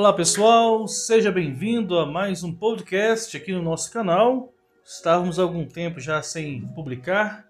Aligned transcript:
Olá 0.00 0.14
pessoal, 0.14 0.88
seja 0.88 1.30
bem-vindo 1.30 1.98
a 1.98 2.06
mais 2.06 2.42
um 2.42 2.54
podcast 2.54 3.36
aqui 3.36 3.52
no 3.52 3.60
nosso 3.60 3.92
canal. 3.92 4.50
Estávamos 4.82 5.38
há 5.38 5.42
algum 5.42 5.66
tempo 5.66 6.00
já 6.00 6.22
sem 6.22 6.66
publicar, 6.68 7.46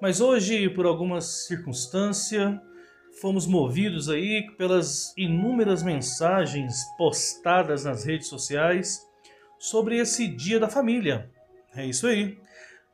mas 0.00 0.18
hoje, 0.18 0.66
por 0.70 0.86
alguma 0.86 1.20
circunstância, 1.20 2.58
fomos 3.20 3.46
movidos 3.46 4.08
aí 4.08 4.50
pelas 4.56 5.12
inúmeras 5.14 5.82
mensagens 5.82 6.74
postadas 6.96 7.84
nas 7.84 8.02
redes 8.02 8.28
sociais 8.28 9.06
sobre 9.58 9.98
esse 9.98 10.26
Dia 10.26 10.58
da 10.58 10.70
Família. 10.70 11.30
É 11.76 11.84
isso 11.84 12.06
aí. 12.06 12.38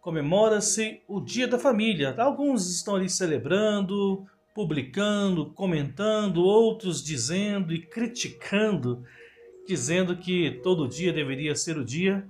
Comemora-se 0.01 1.01
o 1.07 1.21
Dia 1.21 1.47
da 1.47 1.61
Família. 1.61 2.13
Alguns 2.19 2.69
estão 2.69 2.97
ali 2.97 3.09
celebrando, 3.09 4.27
publicando, 4.61 5.47
comentando, 5.47 6.45
outros 6.45 7.03
dizendo 7.03 7.73
e 7.73 7.81
criticando, 7.81 9.03
dizendo 9.67 10.15
que 10.19 10.61
todo 10.63 10.87
dia 10.87 11.15
deveria 11.15 11.55
ser 11.55 11.79
o 11.79 11.85
dia. 11.85 12.27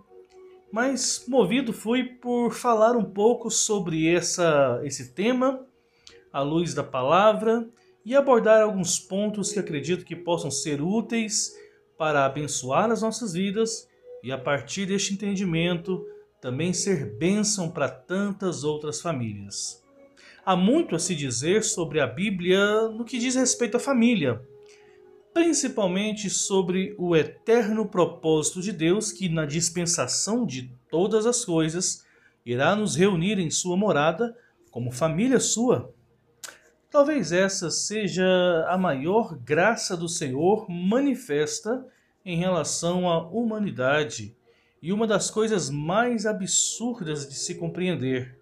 Mas 0.70 1.24
movido 1.26 1.72
fui 1.72 2.04
por 2.04 2.52
falar 2.52 2.96
um 2.96 3.02
pouco 3.02 3.50
sobre 3.50 4.06
essa, 4.08 4.80
esse 4.84 5.12
tema, 5.12 5.66
à 6.32 6.40
luz 6.40 6.72
da 6.72 6.84
palavra, 6.84 7.68
e 8.04 8.14
abordar 8.14 8.62
alguns 8.62 8.96
pontos 8.96 9.52
que 9.52 9.58
acredito 9.58 10.04
que 10.04 10.14
possam 10.14 10.52
ser 10.52 10.80
úteis 10.80 11.52
para 11.98 12.24
abençoar 12.24 12.92
as 12.92 13.02
nossas 13.02 13.32
vidas 13.32 13.88
e, 14.22 14.30
a 14.30 14.38
partir 14.38 14.86
deste 14.86 15.14
entendimento, 15.14 16.06
também 16.40 16.72
ser 16.72 17.18
bênção 17.18 17.68
para 17.68 17.88
tantas 17.88 18.62
outras 18.62 19.00
famílias. 19.00 19.82
Há 20.44 20.56
muito 20.56 20.96
a 20.96 20.98
se 20.98 21.14
dizer 21.14 21.62
sobre 21.62 22.00
a 22.00 22.06
Bíblia 22.06 22.88
no 22.88 23.04
que 23.04 23.18
diz 23.18 23.34
respeito 23.34 23.76
à 23.76 23.80
família, 23.80 24.40
principalmente 25.34 26.30
sobre 26.30 26.94
o 26.98 27.14
eterno 27.14 27.86
propósito 27.86 28.62
de 28.62 28.72
Deus 28.72 29.12
que, 29.12 29.28
na 29.28 29.44
dispensação 29.44 30.46
de 30.46 30.72
todas 30.90 31.26
as 31.26 31.44
coisas, 31.44 32.06
irá 32.44 32.74
nos 32.74 32.96
reunir 32.96 33.38
em 33.38 33.50
Sua 33.50 33.76
morada 33.76 34.34
como 34.70 34.90
família 34.90 35.38
sua. 35.38 35.92
Talvez 36.90 37.32
essa 37.32 37.70
seja 37.70 38.26
a 38.68 38.78
maior 38.78 39.36
graça 39.36 39.96
do 39.96 40.08
Senhor 40.08 40.68
manifesta 40.70 41.86
em 42.24 42.38
relação 42.38 43.08
à 43.08 43.28
humanidade 43.28 44.34
e 44.82 44.92
uma 44.92 45.06
das 45.06 45.30
coisas 45.30 45.68
mais 45.68 46.24
absurdas 46.24 47.28
de 47.28 47.34
se 47.34 47.56
compreender 47.56 48.39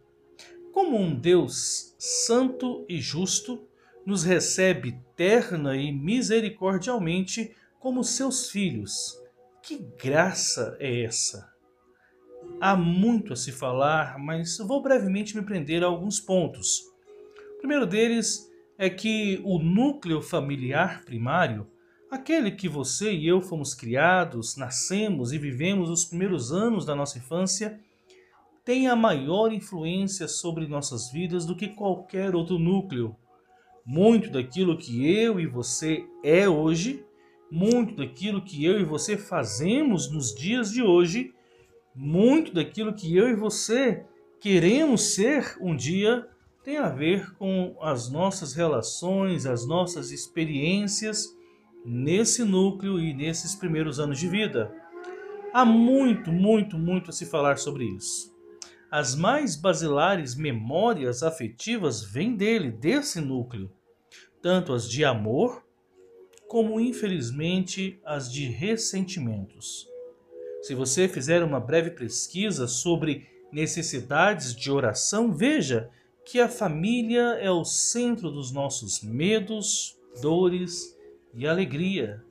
como 0.79 0.97
um 0.97 1.13
Deus 1.13 1.93
santo 1.99 2.87
e 2.89 3.01
justo 3.01 3.67
nos 4.07 4.23
recebe 4.23 4.97
terna 5.17 5.77
e 5.77 5.91
misericordialmente 5.91 7.53
como 7.81 8.05
seus 8.05 8.49
filhos. 8.49 9.21
Que 9.61 9.77
graça 10.01 10.77
é 10.79 11.03
essa? 11.03 11.53
Há 12.61 12.77
muito 12.77 13.33
a 13.33 13.37
se 13.37 13.51
falar, 13.51 14.21
mas 14.21 14.59
vou 14.59 14.81
brevemente 14.81 15.37
me 15.37 15.43
prender 15.43 15.83
a 15.83 15.89
alguns 15.89 16.21
pontos. 16.21 16.85
O 17.57 17.59
primeiro 17.59 17.85
deles 17.85 18.49
é 18.79 18.89
que 18.89 19.41
o 19.43 19.59
núcleo 19.59 20.23
familiar 20.23 21.05
primário, 21.05 21.67
aquele 22.09 22.53
que 22.53 22.69
você 22.69 23.13
e 23.13 23.27
eu 23.27 23.41
fomos 23.41 23.75
criados, 23.75 24.57
nascemos 24.57 25.33
e 25.33 25.39
vivemos 25.39 25.91
os 25.91 26.05
primeiros 26.05 26.53
anos 26.53 26.87
da 26.87 26.95
nossa 26.95 27.19
infância, 27.19 27.81
tem 28.69 28.87
a 28.87 28.95
maior 28.95 29.51
influência 29.51 30.29
sobre 30.29 30.67
nossas 30.67 31.11
vidas 31.11 31.47
do 31.47 31.57
que 31.57 31.69
qualquer 31.69 32.35
outro 32.35 32.59
núcleo. 32.59 33.17
Muito 33.83 34.31
daquilo 34.31 34.77
que 34.77 35.11
eu 35.11 35.41
e 35.41 35.47
você 35.47 36.05
é 36.23 36.47
hoje, 36.47 37.03
muito 37.51 37.95
daquilo 37.95 38.45
que 38.45 38.63
eu 38.63 38.79
e 38.79 38.85
você 38.85 39.17
fazemos 39.17 40.13
nos 40.13 40.35
dias 40.35 40.71
de 40.71 40.83
hoje, 40.83 41.33
muito 41.97 42.53
daquilo 42.53 42.93
que 42.93 43.17
eu 43.17 43.31
e 43.31 43.35
você 43.35 44.05
queremos 44.39 45.15
ser 45.15 45.57
um 45.63 45.75
dia 45.75 46.29
tem 46.63 46.77
a 46.77 46.91
ver 46.91 47.35
com 47.37 47.75
as 47.81 48.11
nossas 48.11 48.53
relações, 48.53 49.47
as 49.47 49.67
nossas 49.67 50.13
experiências 50.13 51.27
nesse 51.87 52.45
núcleo 52.45 53.01
e 53.01 53.15
nesses 53.15 53.55
primeiros 53.55 53.99
anos 53.99 54.19
de 54.19 54.29
vida. 54.29 54.71
Há 55.55 55.65
muito, 55.65 56.31
muito, 56.31 56.77
muito 56.77 57.09
a 57.09 57.15
se 57.15 57.25
falar 57.25 57.57
sobre 57.57 57.87
isso. 57.87 58.37
As 58.91 59.15
mais 59.15 59.55
basilares 59.55 60.35
memórias 60.35 61.23
afetivas 61.23 62.03
vêm 62.03 62.35
dele, 62.35 62.71
desse 62.71 63.21
núcleo, 63.21 63.71
tanto 64.41 64.73
as 64.73 64.89
de 64.89 65.05
amor, 65.05 65.63
como 66.49 66.81
infelizmente 66.81 68.01
as 68.03 68.33
de 68.33 68.47
ressentimentos. 68.47 69.87
Se 70.63 70.75
você 70.75 71.07
fizer 71.07 71.43
uma 71.43 71.61
breve 71.61 71.91
pesquisa 71.91 72.67
sobre 72.67 73.29
necessidades 73.53 74.57
de 74.57 74.71
oração, 74.71 75.33
veja 75.33 75.91
que 76.25 76.41
a 76.41 76.49
família 76.49 77.37
é 77.41 77.51
o 77.51 77.65
centro 77.67 78.31
dos 78.31 78.51
nossos 78.51 79.03
medos, 79.03 79.99
dores 80.23 80.99
e 81.35 81.47
alegria, 81.47 82.25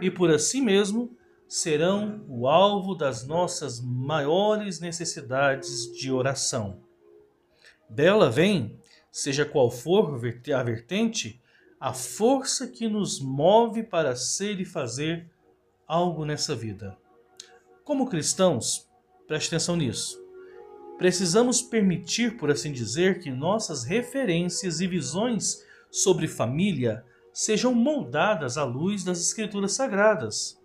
e 0.00 0.10
por 0.10 0.30
assim 0.30 0.62
mesmo 0.62 1.17
serão 1.48 2.22
o 2.28 2.46
alvo 2.46 2.94
das 2.94 3.26
nossas 3.26 3.80
maiores 3.80 4.80
necessidades 4.80 5.90
de 5.94 6.12
oração. 6.12 6.82
Dela 7.88 8.30
vem, 8.30 8.78
seja 9.10 9.46
qual 9.46 9.70
for 9.70 10.14
a 10.14 10.62
vertente, 10.62 11.40
a 11.80 11.94
força 11.94 12.68
que 12.68 12.86
nos 12.86 13.18
move 13.18 13.82
para 13.82 14.14
ser 14.14 14.60
e 14.60 14.64
fazer 14.66 15.30
algo 15.86 16.26
nessa 16.26 16.54
vida. 16.54 16.98
Como 17.82 18.10
cristãos, 18.10 18.86
preste 19.26 19.48
atenção 19.48 19.74
nisso. 19.74 20.22
Precisamos 20.98 21.62
permitir, 21.62 22.36
por 22.36 22.50
assim 22.50 22.72
dizer, 22.72 23.20
que 23.20 23.30
nossas 23.30 23.84
referências 23.84 24.80
e 24.80 24.86
visões 24.86 25.64
sobre 25.90 26.28
família 26.28 27.02
sejam 27.32 27.72
moldadas 27.72 28.58
à 28.58 28.64
luz 28.64 29.02
das 29.02 29.20
Escrituras 29.20 29.72
Sagradas 29.72 30.57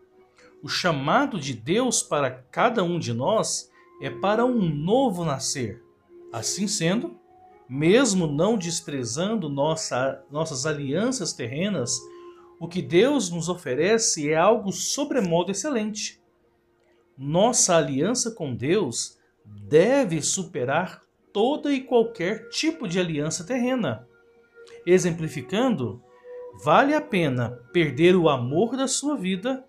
o 0.63 0.69
chamado 0.69 1.37
de 1.37 1.53
Deus 1.53 2.01
para 2.01 2.31
cada 2.31 2.85
um 2.85 2.97
de 2.97 3.11
nós 3.11 3.69
é 4.01 4.09
para 4.09 4.45
um 4.45 4.61
novo 4.73 5.25
nascer. 5.25 5.83
Assim 6.31 6.69
sendo, 6.69 7.19
mesmo 7.67 8.27
não 8.27 8.57
desprezando 8.57 9.49
nossa, 9.49 10.23
nossas 10.31 10.65
alianças 10.65 11.33
terrenas, 11.33 11.99
o 12.61 12.67
que 12.67 12.81
Deus 12.81 13.29
nos 13.29 13.49
oferece 13.49 14.31
é 14.31 14.37
algo 14.37 14.71
sobremodo 14.71 15.51
excelente. 15.51 16.21
Nossa 17.17 17.75
aliança 17.75 18.31
com 18.31 18.55
Deus 18.55 19.17
deve 19.45 20.21
superar 20.21 21.01
toda 21.33 21.73
e 21.73 21.81
qualquer 21.81 22.47
tipo 22.47 22.87
de 22.87 23.01
aliança 23.01 23.43
terrena. 23.43 24.07
Exemplificando, 24.85 26.01
vale 26.63 26.93
a 26.93 27.01
pena 27.01 27.59
perder 27.73 28.15
o 28.15 28.29
amor 28.29 28.77
da 28.77 28.87
sua 28.87 29.17
vida 29.17 29.65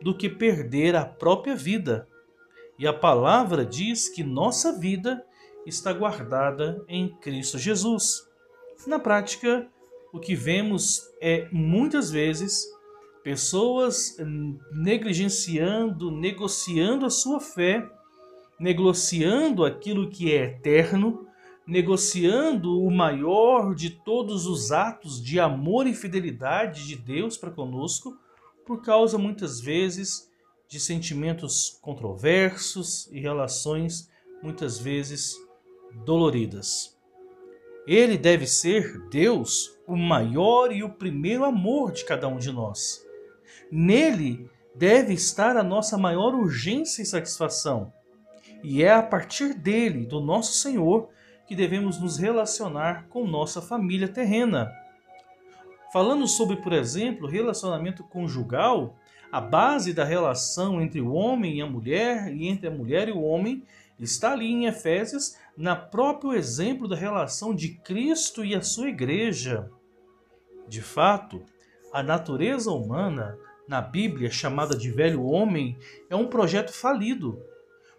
do 0.00 0.16
que 0.16 0.28
perder 0.28 0.94
a 0.94 1.04
própria 1.04 1.54
vida. 1.54 2.06
E 2.78 2.86
a 2.86 2.92
palavra 2.92 3.64
diz 3.64 4.08
que 4.08 4.22
nossa 4.22 4.78
vida 4.78 5.24
está 5.64 5.92
guardada 5.92 6.84
em 6.88 7.08
Cristo 7.08 7.58
Jesus. 7.58 8.26
Na 8.86 8.98
prática, 8.98 9.66
o 10.12 10.20
que 10.20 10.34
vemos 10.34 11.10
é 11.20 11.48
muitas 11.50 12.10
vezes 12.10 12.66
pessoas 13.22 14.16
negligenciando, 14.70 16.10
negociando 16.12 17.04
a 17.04 17.10
sua 17.10 17.40
fé, 17.40 17.84
negociando 18.60 19.64
aquilo 19.64 20.08
que 20.08 20.32
é 20.32 20.44
eterno, 20.44 21.26
negociando 21.66 22.80
o 22.80 22.90
maior 22.90 23.74
de 23.74 23.90
todos 23.90 24.46
os 24.46 24.70
atos 24.70 25.20
de 25.20 25.40
amor 25.40 25.88
e 25.88 25.94
fidelidade 25.94 26.86
de 26.86 26.94
Deus 26.94 27.36
para 27.36 27.50
conosco 27.50 28.16
por 28.66 28.82
causa 28.82 29.16
muitas 29.16 29.60
vezes 29.60 30.28
de 30.68 30.80
sentimentos 30.80 31.78
controversos 31.80 33.08
e 33.12 33.20
relações 33.20 34.10
muitas 34.42 34.78
vezes 34.78 35.36
doloridas. 36.04 36.96
Ele 37.86 38.18
deve 38.18 38.46
ser, 38.46 38.98
Deus, 39.08 39.78
o 39.86 39.96
maior 39.96 40.72
e 40.72 40.82
o 40.82 40.90
primeiro 40.90 41.44
amor 41.44 41.92
de 41.92 42.04
cada 42.04 42.26
um 42.26 42.36
de 42.36 42.50
nós. 42.50 43.06
Nele 43.70 44.50
deve 44.74 45.14
estar 45.14 45.56
a 45.56 45.62
nossa 45.62 45.96
maior 45.96 46.34
urgência 46.34 47.00
e 47.00 47.06
satisfação. 47.06 47.92
E 48.62 48.82
é 48.82 48.92
a 48.92 49.02
partir 49.02 49.54
dele, 49.54 50.04
do 50.04 50.20
nosso 50.20 50.54
Senhor, 50.54 51.08
que 51.46 51.54
devemos 51.54 52.00
nos 52.00 52.18
relacionar 52.18 53.06
com 53.08 53.24
nossa 53.24 53.62
família 53.62 54.08
terrena. 54.08 54.72
Falando 55.96 56.28
sobre, 56.28 56.56
por 56.56 56.74
exemplo, 56.74 57.26
relacionamento 57.26 58.04
conjugal, 58.04 58.98
a 59.32 59.40
base 59.40 59.94
da 59.94 60.04
relação 60.04 60.78
entre 60.82 61.00
o 61.00 61.14
homem 61.14 61.56
e 61.56 61.62
a 61.62 61.66
mulher 61.66 62.30
e 62.36 62.48
entre 62.48 62.68
a 62.68 62.70
mulher 62.70 63.08
e 63.08 63.12
o 63.12 63.22
homem 63.22 63.62
está 63.98 64.32
ali 64.32 64.44
em 64.44 64.66
Efésios, 64.66 65.38
na 65.56 65.74
próprio 65.74 66.34
exemplo 66.34 66.86
da 66.86 66.94
relação 66.94 67.54
de 67.54 67.70
Cristo 67.78 68.44
e 68.44 68.54
a 68.54 68.60
sua 68.60 68.90
igreja. 68.90 69.70
De 70.68 70.82
fato, 70.82 71.42
a 71.90 72.02
natureza 72.02 72.70
humana, 72.70 73.34
na 73.66 73.80
Bíblia 73.80 74.30
chamada 74.30 74.76
de 74.76 74.90
velho 74.90 75.24
homem, 75.24 75.78
é 76.10 76.14
um 76.14 76.26
projeto 76.26 76.74
falido. 76.74 77.40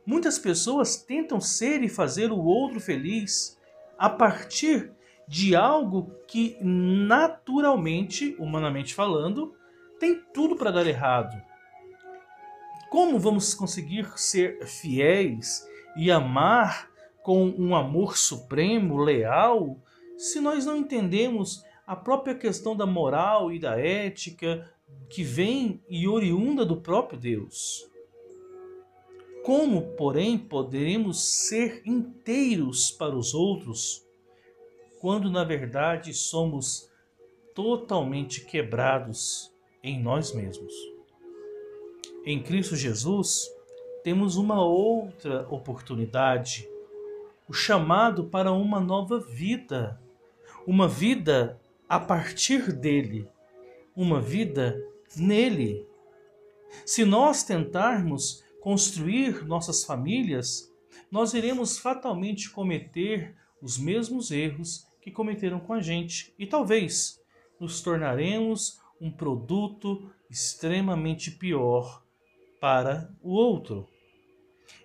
Muitas 0.05 0.37
pessoas 0.37 0.97
tentam 0.97 1.41
ser 1.41 1.81
e 1.81 1.89
fazer 1.89 2.31
o 2.31 2.45
outro 2.45 2.79
feliz 2.79 3.57
a 3.97 4.07
partir 4.07 4.91
de 5.27 5.55
algo 5.55 6.11
que 6.25 6.57
naturalmente, 6.61 8.35
humanamente 8.39 8.93
falando, 8.93 9.53
tem 9.99 10.21
tudo 10.33 10.55
para 10.55 10.71
dar 10.71 10.87
errado. 10.87 11.35
Como 12.89 13.19
vamos 13.19 13.53
conseguir 13.53 14.07
ser 14.15 14.65
fiéis 14.65 15.67
e 15.97 16.09
amar 16.09 16.89
com 17.21 17.53
um 17.57 17.75
amor 17.75 18.17
supremo, 18.17 18.97
leal, 18.97 19.77
se 20.17 20.39
nós 20.39 20.65
não 20.65 20.77
entendemos 20.77 21.65
a 21.85 21.95
própria 21.95 22.33
questão 22.33 22.75
da 22.75 22.85
moral 22.85 23.51
e 23.51 23.59
da 23.59 23.77
ética 23.77 24.71
que 25.09 25.23
vem 25.23 25.81
e 25.89 26.07
oriunda 26.07 26.65
do 26.65 26.77
próprio 26.77 27.19
Deus? 27.19 27.89
Como, 29.43 29.95
porém, 29.95 30.37
poderemos 30.37 31.47
ser 31.47 31.81
inteiros 31.85 32.91
para 32.91 33.15
os 33.15 33.33
outros 33.33 34.06
quando 34.99 35.29
na 35.29 35.43
verdade 35.43 36.13
somos 36.13 36.91
totalmente 37.53 38.45
quebrados 38.45 39.53
em 39.83 40.01
nós 40.01 40.33
mesmos? 40.33 40.73
Em 42.25 42.41
Cristo 42.41 42.75
Jesus, 42.75 43.49
temos 44.03 44.35
uma 44.35 44.63
outra 44.63 45.47
oportunidade, 45.49 46.67
o 47.47 47.53
chamado 47.53 48.25
para 48.25 48.51
uma 48.51 48.79
nova 48.79 49.19
vida, 49.19 50.01
uma 50.65 50.87
vida 50.87 51.59
a 51.87 51.99
partir 51.99 52.73
dele, 52.73 53.29
uma 53.95 54.19
vida 54.19 54.77
nele. 55.15 55.87
Se 56.85 57.05
nós 57.05 57.43
tentarmos 57.43 58.43
construir 58.59 59.45
nossas 59.45 59.85
famílias, 59.85 60.73
nós 61.09 61.33
iremos 61.33 61.77
fatalmente 61.77 62.49
cometer 62.49 63.35
os 63.61 63.77
mesmos 63.77 64.31
erros 64.31 64.85
que 65.01 65.11
cometeram 65.11 65.59
com 65.59 65.73
a 65.73 65.81
gente 65.81 66.33
e 66.37 66.45
talvez 66.45 67.19
nos 67.59 67.81
tornaremos 67.81 68.79
um 68.99 69.11
produto 69.11 70.09
extremamente 70.29 71.31
pior 71.31 72.03
para 72.59 73.13
o 73.21 73.31
outro. 73.31 73.87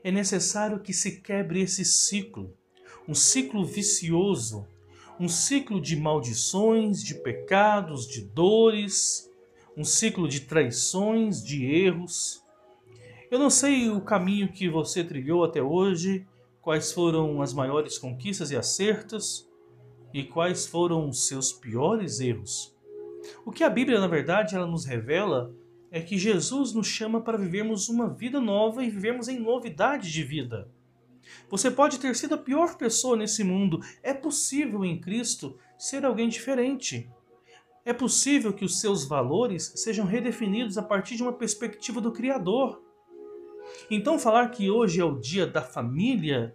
É 0.05 0.11
necessário 0.11 0.81
que 0.81 0.93
se 0.93 1.21
quebre 1.21 1.63
esse 1.63 1.85
ciclo, 1.85 2.55
um 3.09 3.15
ciclo 3.15 3.65
vicioso, 3.65 4.67
um 5.19 5.29
ciclo 5.29 5.81
de 5.81 5.97
maldições, 5.97 7.03
de 7.03 7.15
pecados, 7.15 8.07
de 8.07 8.23
dores, 8.23 9.31
um 9.77 9.85
ciclo 9.85 10.29
de 10.29 10.41
traições, 10.41 11.43
de 11.43 11.65
erros 11.65 12.43
eu 13.33 13.39
não 13.39 13.49
sei 13.49 13.89
o 13.89 13.99
caminho 13.99 14.53
que 14.53 14.69
você 14.69 15.03
trilhou 15.03 15.43
até 15.43 15.63
hoje, 15.63 16.27
quais 16.63 16.93
foram 16.93 17.43
as 17.43 17.53
maiores 17.53 17.99
conquistas 17.99 18.51
e 18.51 18.57
acertos 18.57 19.47
e 20.15 20.23
quais 20.23 20.67
foram 20.67 21.09
os 21.09 21.27
seus 21.27 21.53
piores 21.53 22.21
erros. 22.21 22.75
O 23.45 23.51
que 23.51 23.65
a 23.65 23.71
Bíblia, 23.71 24.01
na 24.01 24.07
verdade, 24.07 24.55
ela 24.55 24.67
nos 24.67 24.85
revela 24.85 25.55
é 25.91 26.01
que 26.01 26.17
Jesus 26.17 26.73
nos 26.73 26.87
chama 26.87 27.21
para 27.21 27.37
vivermos 27.37 27.89
uma 27.89 28.09
vida 28.09 28.41
nova 28.41 28.83
e 28.83 28.89
vivermos 28.89 29.29
em 29.29 29.39
novidade 29.39 30.11
de 30.11 30.23
vida. 30.23 30.71
Você 31.51 31.71
pode 31.71 31.99
ter 31.99 32.17
sido 32.17 32.35
a 32.35 32.39
pior 32.39 32.77
pessoa 32.77 33.17
nesse 33.17 33.45
mundo, 33.45 33.81
é 34.03 34.15
possível 34.15 34.85
em 34.85 35.01
Cristo 35.01 35.59
ser 35.79 36.05
alguém 36.05 36.29
diferente. 36.29 37.11
É 37.85 37.93
possível 37.93 38.53
que 38.53 38.65
os 38.65 38.81
seus 38.81 39.05
valores 39.05 39.73
sejam 39.77 40.07
redefinidos 40.07 40.79
a 40.79 40.83
partir 40.83 41.17
de 41.17 41.23
uma 41.23 41.33
perspectiva 41.33 42.01
do 42.01 42.13
Criador. 42.13 42.81
Então, 43.91 44.19
falar 44.19 44.49
que 44.49 44.71
hoje 44.71 45.01
é 45.01 45.05
o 45.05 45.19
dia 45.19 45.47
da 45.47 45.63
família 45.63 46.55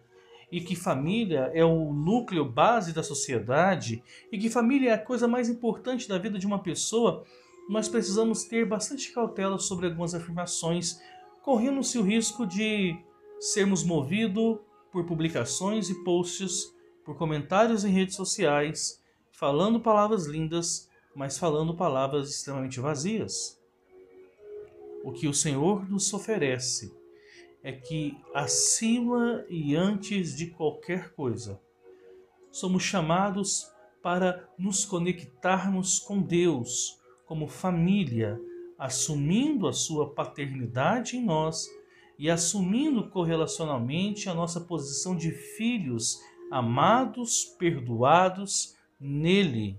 e 0.51 0.61
que 0.61 0.75
família 0.75 1.51
é 1.53 1.63
o 1.63 1.91
núcleo 1.93 2.45
base 2.45 2.93
da 2.93 3.03
sociedade 3.03 4.03
e 4.31 4.37
que 4.37 4.49
família 4.49 4.91
é 4.91 4.93
a 4.93 4.97
coisa 4.97 5.27
mais 5.27 5.49
importante 5.49 6.07
da 6.07 6.17
vida 6.17 6.39
de 6.39 6.47
uma 6.47 6.59
pessoa, 6.59 7.23
nós 7.69 7.89
precisamos 7.89 8.45
ter 8.45 8.65
bastante 8.65 9.11
cautela 9.11 9.59
sobre 9.59 9.87
algumas 9.87 10.15
afirmações, 10.15 11.01
correndo-se 11.43 11.97
o 11.97 12.03
risco 12.03 12.45
de 12.45 12.97
sermos 13.39 13.83
movidos 13.83 14.59
por 14.91 15.05
publicações 15.05 15.89
e 15.89 16.03
posts, 16.03 16.73
por 17.03 17.17
comentários 17.17 17.83
em 17.83 17.91
redes 17.91 18.15
sociais, 18.15 19.03
falando 19.31 19.79
palavras 19.79 20.25
lindas, 20.25 20.89
mas 21.13 21.37
falando 21.37 21.75
palavras 21.75 22.29
extremamente 22.29 22.79
vazias. 22.79 23.61
O 25.03 25.11
que 25.11 25.27
o 25.27 25.33
Senhor 25.33 25.87
nos 25.89 26.11
oferece 26.13 26.96
é 27.67 27.73
que 27.73 28.17
acima 28.33 29.43
e 29.49 29.75
antes 29.75 30.37
de 30.37 30.47
qualquer 30.47 31.13
coisa, 31.13 31.59
somos 32.49 32.81
chamados 32.81 33.69
para 34.01 34.47
nos 34.57 34.85
conectarmos 34.85 35.99
com 35.99 36.21
Deus 36.21 36.97
como 37.25 37.45
família, 37.45 38.39
assumindo 38.79 39.67
a 39.67 39.73
sua 39.73 40.13
paternidade 40.13 41.17
em 41.17 41.25
nós 41.25 41.67
e 42.17 42.29
assumindo 42.29 43.09
correlacionalmente 43.09 44.29
a 44.29 44.33
nossa 44.33 44.61
posição 44.61 45.13
de 45.13 45.31
filhos 45.31 46.21
amados, 46.49 47.43
perdoados 47.59 48.77
nele, 48.97 49.77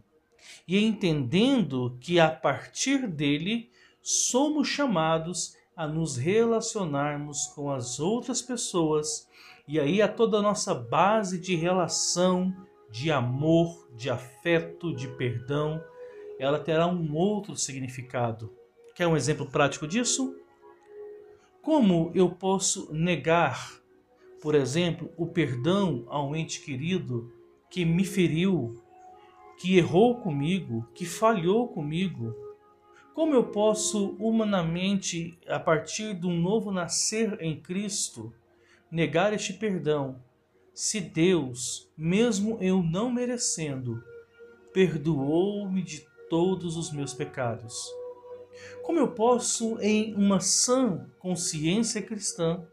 e 0.67 0.79
entendendo 0.79 1.97
que 1.99 2.21
a 2.21 2.31
partir 2.31 3.09
dele 3.09 3.71
somos 4.03 4.69
chamados 4.69 5.57
a 5.79 5.87
nos 5.87 6.17
relacionarmos 6.17 7.47
com 7.55 7.71
as 7.71 8.01
outras 8.01 8.43
pessoas 8.43 9.29
e 9.69 9.79
aí 9.79 10.03
a 10.03 10.09
toda 10.09 10.39
a 10.39 10.43
nossa 10.43 10.75
base 10.75 11.39
de 11.39 11.55
relação, 11.55 12.53
de 12.91 13.13
amor, 13.13 13.89
de 13.95 14.11
afeto, 14.11 14.93
de 14.93 15.07
perdão, 15.07 15.81
ela 16.37 16.59
terá 16.59 16.89
um 16.89 17.15
outro 17.15 17.55
significado. 17.55 18.53
Quer 18.93 19.07
um 19.07 19.17
exemplo 19.17 19.47
prático 19.47 19.87
disso? 19.87 20.35
Como 21.63 22.11
eu 22.13 22.29
posso 22.29 22.93
negar, 22.93 23.81
por 24.43 24.57
exemplo, 24.57 25.13
o 25.17 25.29
perdão 25.29 26.05
a 26.09 26.21
um 26.21 26.35
ente 26.35 26.61
querido 26.61 27.33
que 27.71 27.85
me 27.85 28.05
feriu, 28.05 28.83
que 29.57 29.79
errou 29.79 30.17
comigo, 30.17 30.89
que 30.93 31.07
falhou 31.07 31.69
comigo, 31.69 32.35
como 33.19 33.35
eu 33.35 33.43
posso 33.43 34.11
humanamente, 34.21 35.37
a 35.49 35.59
partir 35.59 36.15
de 36.15 36.25
um 36.25 36.41
novo 36.41 36.71
nascer 36.71 37.37
em 37.41 37.61
Cristo, 37.61 38.33
negar 38.89 39.33
este 39.33 39.55
perdão, 39.55 40.23
se 40.73 41.01
Deus, 41.01 41.91
mesmo 41.99 42.59
eu 42.61 42.81
não 42.81 43.11
merecendo, 43.11 44.01
perdoou-me 44.73 45.83
de 45.83 46.07
todos 46.31 46.77
os 46.77 46.93
meus 46.93 47.13
pecados? 47.13 47.93
Como 48.85 49.01
eu 49.01 49.09
posso, 49.09 49.81
em 49.81 50.15
uma 50.15 50.39
sã 50.39 51.05
consciência 51.19 52.01
cristã, 52.01 52.65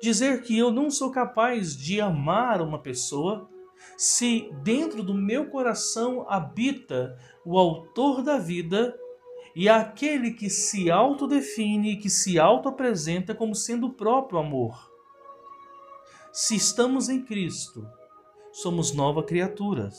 dizer 0.00 0.40
que 0.40 0.56
eu 0.56 0.70
não 0.70 0.90
sou 0.90 1.10
capaz 1.10 1.76
de 1.76 2.00
amar 2.00 2.62
uma 2.62 2.78
pessoa 2.78 3.46
se 3.94 4.50
dentro 4.62 5.02
do 5.02 5.12
meu 5.12 5.50
coração 5.50 6.24
habita 6.30 7.18
o 7.44 7.58
Autor 7.58 8.22
da 8.22 8.38
vida 8.38 8.98
e 9.54 9.68
aquele 9.68 10.32
que 10.32 10.48
se 10.48 10.90
autodefine 10.90 11.92
e 11.92 11.96
que 11.96 12.08
se 12.08 12.38
autoapresenta 12.38 13.34
como 13.34 13.54
sendo 13.54 13.88
o 13.88 13.92
próprio 13.92 14.38
amor. 14.38 14.90
Se 16.32 16.56
estamos 16.56 17.08
em 17.08 17.22
Cristo, 17.22 17.86
somos 18.50 18.92
nova 18.92 19.22
criatura. 19.22 19.90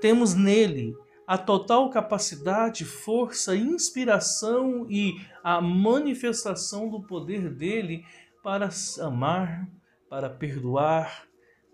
Temos 0.00 0.34
nele 0.34 0.94
a 1.26 1.36
total 1.36 1.90
capacidade, 1.90 2.84
força, 2.84 3.56
inspiração 3.56 4.86
e 4.88 5.14
a 5.42 5.60
manifestação 5.60 6.88
do 6.88 7.02
poder 7.02 7.50
dele 7.50 8.04
para 8.42 8.68
amar, 9.00 9.68
para 10.08 10.28
perdoar, 10.28 11.26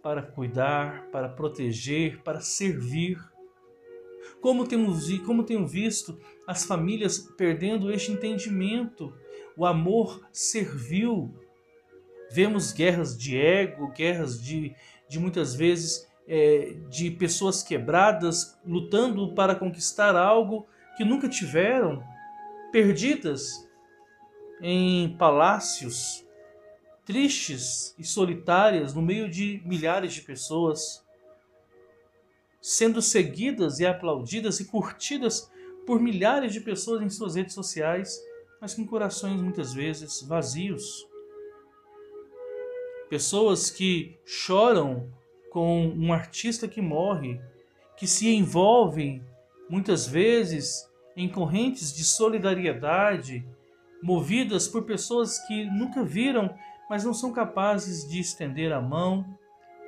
para 0.02 0.22
cuidar, 0.22 1.08
para 1.10 1.28
proteger, 1.28 2.22
para 2.22 2.40
servir 2.40 3.18
Como 4.40 4.66
temos 4.66 5.10
como 5.20 5.42
tenho 5.42 5.66
visto 5.66 6.18
as 6.46 6.64
famílias 6.64 7.18
perdendo 7.36 7.90
este 7.92 8.12
entendimento, 8.12 9.12
o 9.56 9.66
amor 9.66 10.26
servil. 10.32 11.34
Vemos 12.30 12.72
guerras 12.72 13.18
de 13.18 13.36
ego, 13.36 13.92
guerras 13.92 14.40
de, 14.40 14.74
de 15.08 15.18
muitas 15.18 15.54
vezes 15.54 16.06
é, 16.26 16.76
de 16.90 17.10
pessoas 17.10 17.62
quebradas 17.62 18.58
lutando 18.64 19.34
para 19.34 19.54
conquistar 19.54 20.14
algo 20.14 20.66
que 20.96 21.04
nunca 21.04 21.28
tiveram, 21.28 22.04
perdidas 22.70 23.66
em 24.60 25.16
palácios, 25.16 26.26
tristes 27.04 27.94
e 27.98 28.04
solitárias 28.04 28.92
no 28.92 29.00
meio 29.00 29.30
de 29.30 29.62
milhares 29.64 30.12
de 30.12 30.20
pessoas, 30.20 31.02
sendo 32.68 33.00
seguidas 33.00 33.80
e 33.80 33.86
aplaudidas 33.86 34.60
e 34.60 34.66
curtidas 34.66 35.50
por 35.86 35.98
milhares 35.98 36.52
de 36.52 36.60
pessoas 36.60 37.00
em 37.00 37.08
suas 37.08 37.34
redes 37.34 37.54
sociais, 37.54 38.20
mas 38.60 38.74
com 38.74 38.86
corações 38.86 39.40
muitas 39.40 39.72
vezes 39.72 40.20
vazios. 40.20 41.08
Pessoas 43.08 43.70
que 43.70 44.18
choram 44.22 45.10
com 45.50 45.88
um 45.96 46.12
artista 46.12 46.68
que 46.68 46.82
morre, 46.82 47.40
que 47.96 48.06
se 48.06 48.28
envolvem 48.28 49.24
muitas 49.70 50.06
vezes 50.06 50.86
em 51.16 51.26
correntes 51.26 51.90
de 51.90 52.04
solidariedade, 52.04 53.48
movidas 54.02 54.68
por 54.68 54.82
pessoas 54.82 55.38
que 55.46 55.64
nunca 55.64 56.04
viram 56.04 56.54
mas 56.88 57.04
não 57.04 57.12
são 57.12 57.32
capazes 57.32 58.08
de 58.08 58.18
estender 58.18 58.72
a 58.72 58.80
mão 58.80 59.38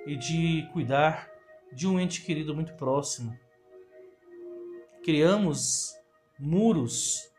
e 0.07 0.17
de 0.17 0.69
cuidar 0.73 1.30
de 1.73 1.87
um 1.87 1.99
ente 1.99 2.23
querido 2.23 2.55
muito 2.55 2.75
próximo. 2.75 3.39
Criamos 5.03 5.95
muros 6.39 7.31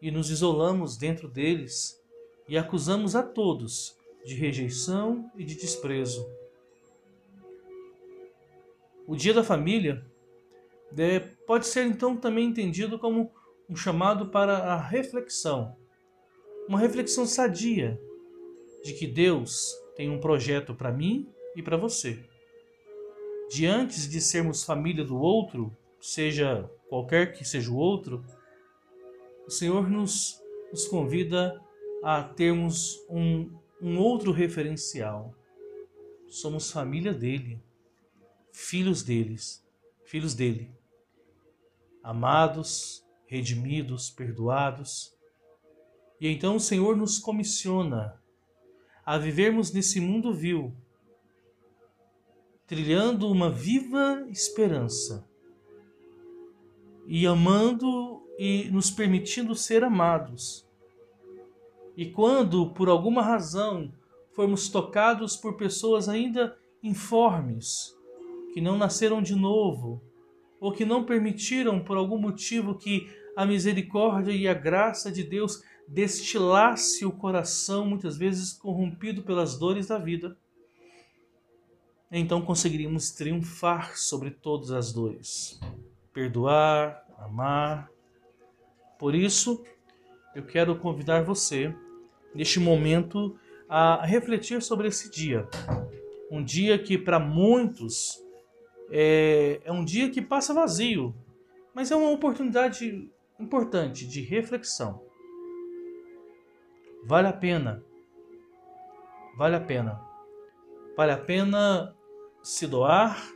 e 0.00 0.10
nos 0.10 0.30
isolamos 0.30 0.96
dentro 0.96 1.28
deles 1.28 2.00
e 2.48 2.56
acusamos 2.56 3.16
a 3.16 3.22
todos 3.22 3.96
de 4.24 4.34
rejeição 4.34 5.30
e 5.36 5.44
de 5.44 5.54
desprezo. 5.54 6.28
O 9.06 9.14
Dia 9.14 9.34
da 9.34 9.44
Família 9.44 10.04
pode 11.46 11.66
ser 11.66 11.84
então 11.84 12.16
também 12.16 12.46
entendido 12.46 12.98
como 12.98 13.30
um 13.68 13.76
chamado 13.76 14.28
para 14.28 14.58
a 14.58 14.76
reflexão, 14.76 15.76
uma 16.68 16.78
reflexão 16.78 17.26
sadia 17.26 18.00
de 18.82 18.94
que 18.94 19.06
Deus 19.06 19.74
tem 19.96 20.10
um 20.10 20.20
projeto 20.20 20.74
para 20.74 20.92
mim 20.92 21.28
e 21.54 21.62
para 21.62 21.76
você. 21.76 22.24
De 23.48 23.64
antes 23.66 24.08
de 24.08 24.20
sermos 24.20 24.64
família 24.64 25.04
do 25.04 25.16
outro, 25.16 25.76
seja 26.00 26.68
qualquer 26.88 27.32
que 27.32 27.44
seja 27.44 27.70
o 27.70 27.76
outro, 27.76 28.24
o 29.46 29.50
Senhor 29.50 29.88
nos, 29.88 30.42
nos 30.70 30.86
convida 30.86 31.60
a 32.02 32.22
termos 32.22 32.98
um, 33.08 33.50
um 33.80 33.98
outro 33.98 34.32
referencial. 34.32 35.34
Somos 36.28 36.70
família 36.70 37.14
dele, 37.14 37.62
filhos 38.52 39.02
deles, 39.02 39.64
filhos 40.04 40.34
dele, 40.34 40.70
amados, 42.02 43.04
redimidos, 43.26 44.10
perdoados. 44.10 45.14
E 46.20 46.28
então 46.28 46.56
o 46.56 46.60
Senhor 46.60 46.96
nos 46.96 47.18
comissiona 47.18 48.20
a 49.04 49.18
vivermos 49.18 49.72
nesse 49.72 50.00
mundo 50.00 50.34
vil, 50.34 50.74
trilhando 52.66 53.30
uma 53.30 53.50
viva 53.50 54.26
esperança 54.28 55.28
e 57.06 57.26
amando 57.26 58.22
e 58.38 58.68
nos 58.70 58.90
permitindo 58.90 59.54
ser 59.54 59.84
amados. 59.84 60.66
E 61.96 62.06
quando, 62.10 62.70
por 62.70 62.88
alguma 62.88 63.22
razão, 63.22 63.92
formos 64.32 64.68
tocados 64.68 65.36
por 65.36 65.56
pessoas 65.56 66.08
ainda 66.08 66.56
informes, 66.82 67.96
que 68.52 68.60
não 68.60 68.76
nasceram 68.76 69.22
de 69.22 69.34
novo, 69.34 70.02
ou 70.60 70.72
que 70.72 70.84
não 70.84 71.04
permitiram, 71.04 71.82
por 71.82 71.96
algum 71.96 72.18
motivo, 72.18 72.74
que 72.74 73.08
a 73.36 73.46
misericórdia 73.46 74.32
e 74.32 74.48
a 74.48 74.54
graça 74.54 75.10
de 75.10 75.22
Deus 75.22 75.62
destilasse 75.88 77.06
o 77.06 77.12
coração, 77.12 77.86
muitas 77.86 78.16
vezes 78.16 78.52
corrompido 78.52 79.22
pelas 79.22 79.58
dores 79.58 79.86
da 79.86 79.98
vida, 79.98 80.36
então 82.10 82.42
conseguiríamos 82.42 83.10
triunfar 83.10 83.96
sobre 83.96 84.30
todas 84.30 84.70
as 84.70 84.92
dores, 84.92 85.60
perdoar, 86.12 87.04
amar. 87.18 87.90
Por 88.98 89.14
isso, 89.14 89.64
eu 90.34 90.44
quero 90.44 90.78
convidar 90.78 91.22
você, 91.22 91.74
neste 92.34 92.60
momento, 92.60 93.38
a 93.68 94.04
refletir 94.04 94.62
sobre 94.62 94.88
esse 94.88 95.10
dia. 95.10 95.48
Um 96.30 96.42
dia 96.42 96.78
que, 96.78 96.96
para 96.96 97.18
muitos, 97.18 98.22
é, 98.90 99.60
é 99.64 99.72
um 99.72 99.84
dia 99.84 100.10
que 100.10 100.22
passa 100.22 100.54
vazio, 100.54 101.14
mas 101.74 101.90
é 101.90 101.96
uma 101.96 102.10
oportunidade 102.10 103.10
importante 103.38 104.06
de 104.06 104.20
reflexão 104.22 105.06
Vale 107.06 107.28
a 107.28 107.32
pena. 107.32 107.84
Vale 109.36 109.54
a 109.54 109.60
pena. 109.60 110.00
Vale 110.96 111.12
a 111.12 111.16
pena 111.16 111.95
se 112.46 112.64
doar 112.64 113.28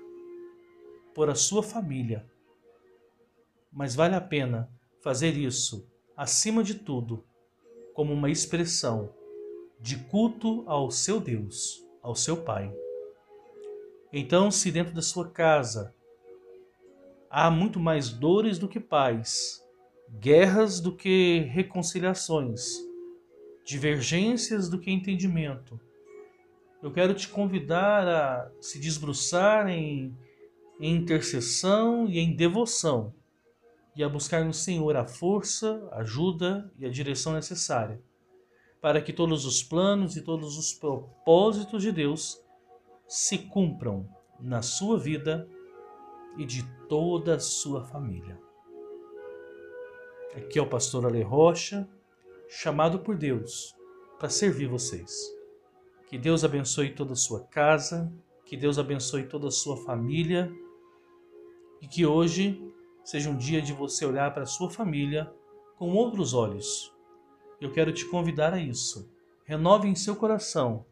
por 1.13 1.29
a 1.29 1.35
sua 1.35 1.65
família. 1.65 2.25
Mas 3.73 3.93
vale 3.93 4.15
a 4.15 4.21
pena 4.21 4.71
fazer 5.03 5.37
isso, 5.37 5.91
acima 6.17 6.63
de 6.63 6.77
tudo, 6.77 7.25
como 7.93 8.13
uma 8.13 8.31
expressão 8.31 9.13
de 9.81 9.97
culto 9.97 10.63
ao 10.65 10.93
seu 10.93 11.19
Deus, 11.19 11.85
ao 12.01 12.15
seu 12.15 12.37
Pai. 12.45 12.73
Então, 14.13 14.49
se 14.49 14.71
dentro 14.71 14.95
da 14.95 15.03
sua 15.03 15.29
casa 15.29 15.93
há 17.29 17.51
muito 17.51 17.81
mais 17.81 18.11
dores 18.11 18.61
do 18.61 18.69
que 18.69 18.79
paz, 18.79 19.61
guerras 20.21 20.79
do 20.79 20.95
que 20.95 21.41
reconciliações, 21.51 22.79
divergências 23.65 24.69
do 24.69 24.79
que 24.79 24.93
entendimento. 24.93 25.81
Eu 26.83 26.91
quero 26.93 27.15
te 27.15 27.29
convidar 27.29 28.09
a 28.09 28.51
se 28.61 28.79
desbruçar 28.79 29.69
em, 29.69 30.17
em 30.81 30.97
intercessão 30.97 32.09
e 32.09 32.19
em 32.19 32.35
devoção 32.35 33.13
e 33.95 34.03
a 34.03 34.09
buscar 34.09 34.45
no 34.45 34.55
Senhor 34.55 34.97
a 34.97 35.07
força, 35.07 35.89
ajuda 35.93 36.73
e 36.79 36.87
a 36.87 36.91
direção 36.91 37.35
necessária 37.35 38.01
para 38.81 39.01
que 39.01 39.13
todos 39.13 39.45
os 39.45 39.63
planos 39.63 40.17
e 40.17 40.23
todos 40.23 40.57
os 40.57 40.73
propósitos 40.73 41.83
de 41.83 41.93
Deus 41.93 42.43
se 43.07 43.37
cumpram 43.37 44.09
na 44.39 44.63
sua 44.63 44.99
vida 44.99 45.47
e 46.39 46.45
de 46.45 46.65
toda 46.89 47.35
a 47.35 47.41
sua 47.41 47.85
família. 47.85 48.41
Aqui 50.35 50.59
é 50.59 50.63
o 50.63 50.69
pastor 50.69 51.05
Ale 51.05 51.23
Rocha 51.23 51.89
chamado 52.49 53.01
por 53.01 53.17
Deus 53.17 53.75
para 54.19 54.31
servir 54.31 54.69
vocês. 54.69 55.40
Que 56.11 56.19
Deus 56.19 56.43
abençoe 56.43 56.93
toda 56.93 57.13
a 57.13 57.17
sua 57.17 57.45
casa, 57.45 58.13
que 58.45 58.57
Deus 58.57 58.81
abençoe 58.81 59.29
toda 59.29 59.47
a 59.47 59.53
sua 59.53 59.77
família 59.77 60.53
e 61.81 61.87
que 61.87 62.05
hoje 62.05 62.61
seja 63.05 63.31
um 63.31 63.37
dia 63.37 63.63
de 63.63 63.73
você 63.73 64.05
olhar 64.05 64.35
para 64.35 64.43
a 64.43 64.47
sua 64.47 64.69
família 64.69 65.33
com 65.77 65.95
outros 65.95 66.35
olhos. 66.35 66.93
Eu 67.61 67.73
quero 67.73 67.93
te 67.93 68.05
convidar 68.07 68.53
a 68.53 68.59
isso. 68.59 69.09
Renove 69.45 69.87
em 69.87 69.95
seu 69.95 70.17
coração 70.17 70.85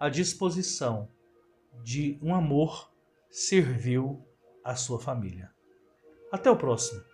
a 0.00 0.08
disposição 0.08 1.10
de 1.82 2.18
um 2.22 2.34
amor 2.34 2.90
servil 3.28 4.26
à 4.64 4.74
sua 4.74 4.98
família. 4.98 5.52
Até 6.32 6.50
o 6.50 6.56
próximo. 6.56 7.04